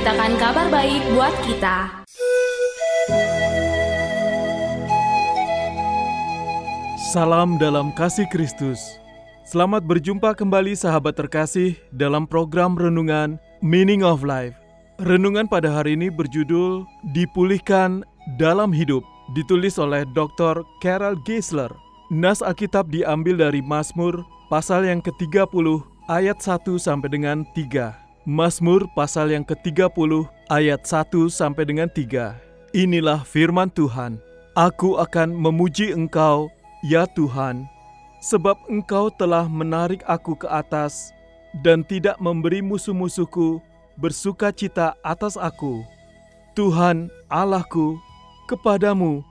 [0.00, 1.76] Memberitakan kabar baik buat kita
[7.12, 8.80] Salam dalam kasih Kristus.
[9.44, 14.56] Selamat berjumpa kembali sahabat terkasih dalam program renungan Meaning of Life.
[15.04, 18.00] Renungan pada hari ini berjudul Dipulihkan
[18.40, 19.04] dalam Hidup,
[19.36, 20.64] ditulis oleh Dr.
[20.80, 21.68] Carol Geisler.
[22.08, 25.44] Nas Alkitab diambil dari Mazmur pasal yang ke-30
[26.08, 27.99] ayat 1 sampai dengan 3.
[28.28, 32.36] Mazmur pasal yang ke-30 ayat 1 sampai dengan 3.
[32.76, 34.20] Inilah firman Tuhan.
[34.52, 36.52] Aku akan memuji Engkau,
[36.84, 37.64] ya Tuhan,
[38.20, 41.16] sebab Engkau telah menarik aku ke atas
[41.64, 43.56] dan tidak memberi musuh-musuhku
[43.96, 45.80] bersuka cita atas aku.
[46.52, 47.96] Tuhan Allahku,
[48.52, 49.24] kepadamu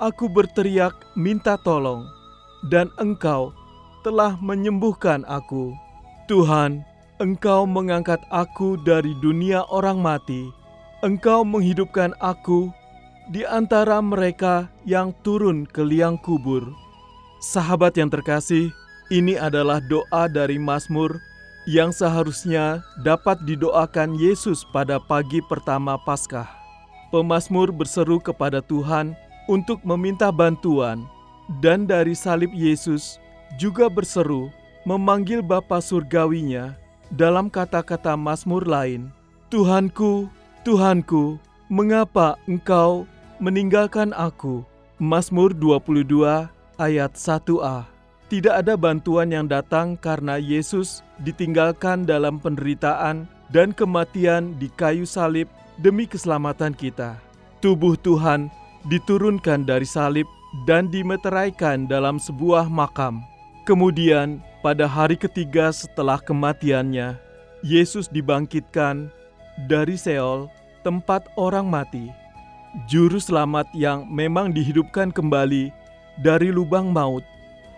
[0.00, 2.08] aku berteriak minta tolong,
[2.72, 3.52] dan Engkau
[4.00, 5.76] telah menyembuhkan aku.
[6.32, 6.80] Tuhan,
[7.22, 10.50] Engkau mengangkat aku dari dunia orang mati.
[11.06, 12.66] Engkau menghidupkan aku
[13.30, 16.66] di antara mereka yang turun ke liang kubur.
[17.38, 18.74] Sahabat yang terkasih,
[19.06, 21.14] ini adalah doa dari Mazmur
[21.70, 26.50] yang seharusnya dapat didoakan Yesus pada pagi pertama Paskah.
[27.14, 29.14] Pemazmur berseru kepada Tuhan
[29.46, 31.06] untuk meminta bantuan
[31.62, 33.22] dan dari salib Yesus
[33.62, 34.50] juga berseru
[34.82, 36.81] memanggil Bapa surgawinya
[37.12, 39.12] dalam kata-kata Mazmur lain.
[39.52, 40.32] Tuhanku,
[40.64, 41.36] Tuhanku,
[41.68, 43.04] mengapa engkau
[43.36, 44.64] meninggalkan aku?
[44.96, 46.48] Mazmur 22
[46.80, 47.84] ayat 1a.
[48.32, 55.52] Tidak ada bantuan yang datang karena Yesus ditinggalkan dalam penderitaan dan kematian di kayu salib
[55.76, 57.20] demi keselamatan kita.
[57.60, 58.48] Tubuh Tuhan
[58.88, 60.24] diturunkan dari salib
[60.64, 63.20] dan dimeteraikan dalam sebuah makam.
[63.68, 67.18] Kemudian, pada hari ketiga setelah kematiannya,
[67.66, 69.10] Yesus dibangkitkan
[69.66, 70.46] dari Seol,
[70.86, 72.08] tempat orang mati.
[72.88, 75.74] Juru selamat yang memang dihidupkan kembali
[76.22, 77.26] dari lubang maut,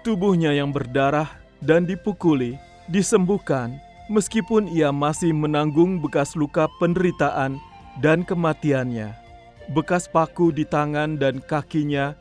[0.07, 1.27] tubuhnya yang berdarah
[1.65, 3.81] dan dipukuli, disembuhkan
[4.13, 7.57] meskipun ia masih menanggung bekas luka penderitaan
[8.05, 9.17] dan kematiannya.
[9.73, 12.13] Bekas paku di tangan dan kakinya,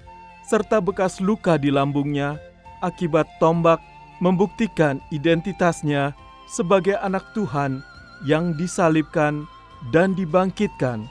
[0.48, 2.40] serta bekas luka di lambungnya
[2.80, 3.84] akibat tombak
[4.22, 6.14] membuktikan identitasnya
[6.50, 7.82] sebagai anak Tuhan
[8.28, 9.48] yang disalibkan
[9.90, 11.06] dan dibangkitkan.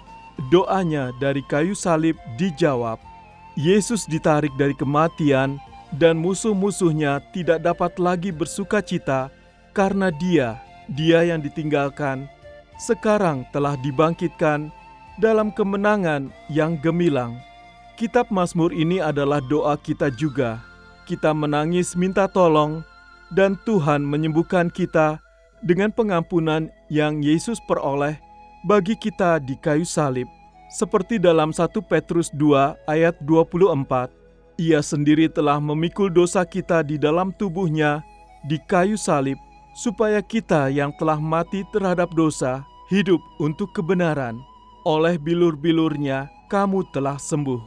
[0.50, 2.98] Doanya dari kayu salib dijawab.
[3.54, 5.60] Yesus ditarik dari kematian
[5.92, 9.28] dan musuh-musuhnya tidak dapat lagi bersuka cita
[9.76, 10.56] karena dia,
[10.88, 12.28] dia yang ditinggalkan,
[12.80, 14.72] sekarang telah dibangkitkan
[15.20, 17.36] dalam kemenangan yang gemilang.
[18.00, 20.64] Kitab Mazmur ini adalah doa kita juga.
[21.04, 22.80] Kita menangis minta tolong
[23.32, 25.20] dan Tuhan menyembuhkan kita
[25.64, 28.20] dengan pengampunan yang Yesus peroleh
[28.68, 30.28] bagi kita di kayu salib.
[30.72, 34.08] Seperti dalam 1 Petrus 2 ayat 24,
[34.56, 38.00] ia sendiri telah memikul dosa kita di dalam tubuhnya
[38.48, 39.36] di kayu salib,
[39.76, 44.36] supaya kita yang telah mati terhadap dosa hidup untuk kebenaran.
[44.88, 47.60] Oleh bilur-bilurnya kamu telah sembuh.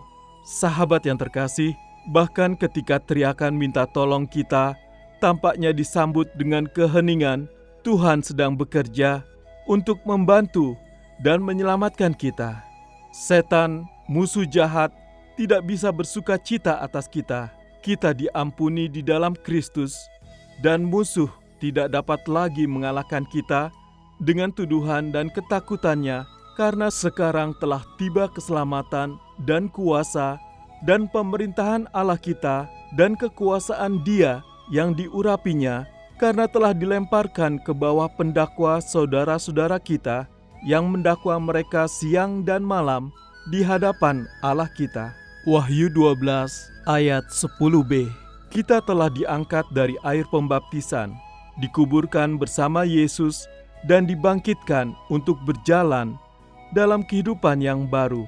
[0.46, 1.74] Sahabat yang terkasih,
[2.14, 4.78] bahkan ketika teriakan minta tolong kita
[5.26, 7.50] tampaknya disambut dengan keheningan,
[7.82, 9.26] Tuhan sedang bekerja
[9.66, 10.78] untuk membantu
[11.26, 12.62] dan menyelamatkan kita.
[13.10, 14.94] Setan, musuh jahat,
[15.34, 17.50] tidak bisa bersuka cita atas kita.
[17.82, 19.98] Kita diampuni di dalam Kristus,
[20.62, 23.74] dan musuh tidak dapat lagi mengalahkan kita
[24.22, 26.22] dengan tuduhan dan ketakutannya,
[26.54, 30.38] karena sekarang telah tiba keselamatan dan kuasa
[30.86, 35.86] dan pemerintahan Allah kita dan kekuasaan Dia yang diurapinya,
[36.16, 40.26] karena telah dilemparkan ke bawah pendakwa saudara-saudara kita
[40.64, 43.12] yang mendakwa mereka siang dan malam
[43.52, 45.14] di hadapan Allah kita.
[45.46, 46.26] Wahyu 12
[46.90, 48.26] ayat 10b
[48.56, 51.12] kita telah diangkat dari air pembaptisan,
[51.60, 53.52] dikuburkan bersama Yesus,
[53.84, 56.16] dan dibangkitkan untuk berjalan
[56.72, 58.24] dalam kehidupan yang baru.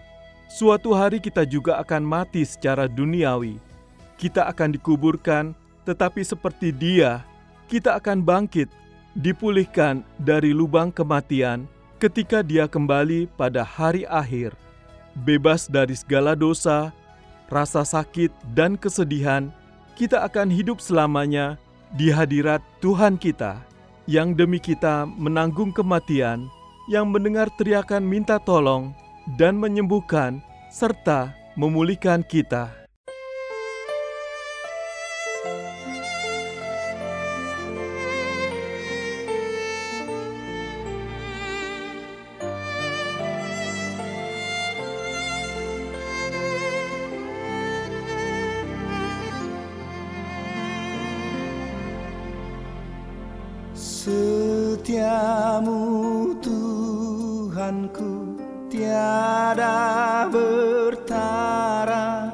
[0.52, 3.56] Suatu hari kita juga akan mati secara duniawi.
[4.20, 5.56] Kita akan dikuburkan,
[5.88, 7.24] tetapi seperti Dia,
[7.72, 8.68] kita akan bangkit,
[9.16, 11.64] dipulihkan dari lubang kematian
[11.98, 14.52] ketika Dia kembali pada hari akhir,
[15.24, 16.92] bebas dari segala dosa,
[17.48, 19.48] rasa sakit, dan kesedihan
[19.96, 21.56] kita akan hidup selamanya
[21.96, 23.64] di hadirat Tuhan kita,
[24.06, 26.46] yang demi kita menanggung kematian,
[26.92, 28.94] yang mendengar teriakan minta tolong,
[29.40, 32.87] dan menyembuhkan serta memulihkan kita.
[54.88, 58.40] Setiamu Tuhanku
[58.72, 62.32] tiada bertara.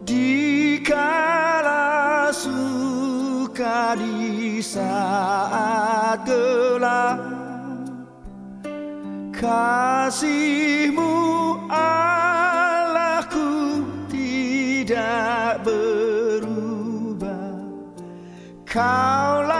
[0.00, 7.20] Di kala suka di saat gelap
[9.36, 11.12] kasihmu
[11.68, 13.44] Allahku
[14.08, 17.60] tidak berubah.
[18.64, 19.51] Kaulah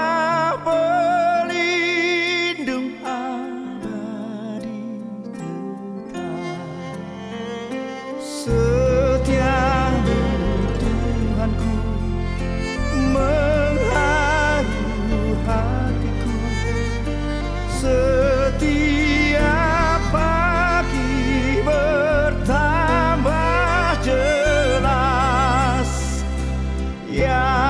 [27.22, 27.61] yang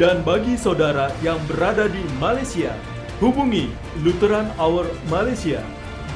[0.00, 2.74] dan bagi saudara yang berada di Malaysia
[3.22, 3.70] hubungi
[4.02, 5.62] Lutheran Hour Malaysia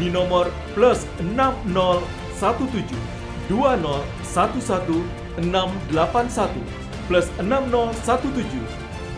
[0.02, 2.82] di nomor plus 6017
[3.46, 6.50] 2011 681
[7.08, 8.60] plus 6017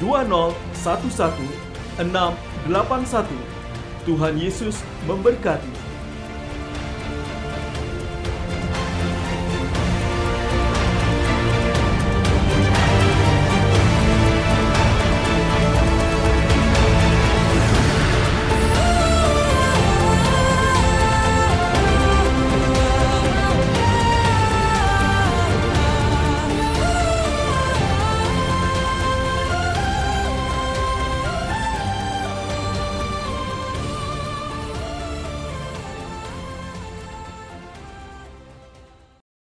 [0.01, 2.35] 2011 681
[4.09, 5.80] Tuhan Yesus memberkati.